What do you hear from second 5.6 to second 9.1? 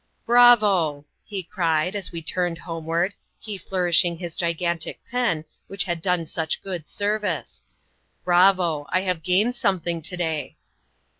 which had done such good service; "bravo! I